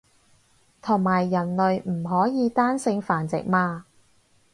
[0.81, 3.85] 同埋人類唔可以單性繁殖嘛